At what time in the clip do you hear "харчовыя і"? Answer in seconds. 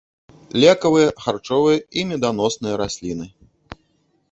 1.25-2.07